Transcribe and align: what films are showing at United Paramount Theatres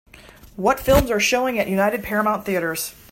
what 0.55 0.79
films 0.79 1.11
are 1.11 1.19
showing 1.19 1.59
at 1.59 1.67
United 1.69 2.01
Paramount 2.01 2.43
Theatres 2.43 2.95